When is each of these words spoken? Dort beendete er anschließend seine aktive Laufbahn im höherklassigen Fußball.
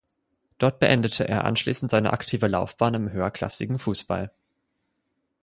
Dort 0.57 0.79
beendete 0.79 1.27
er 1.27 1.45
anschließend 1.45 1.91
seine 1.91 2.11
aktive 2.11 2.47
Laufbahn 2.47 2.95
im 2.95 3.11
höherklassigen 3.11 3.77
Fußball. 3.77 4.31